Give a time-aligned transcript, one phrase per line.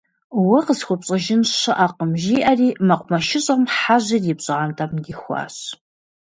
[0.47, 5.55] Уэ къысхуэпщӏэжын щыӏэкъым,- жиӏэри Мэкъумэшыщӏэм Хьэжьыр и пщӏантӏэм дихуащ.